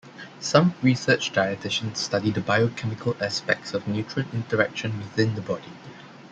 [0.39, 5.73] Some research dietitians study the biochemical aspects of nutrient interaction within the body.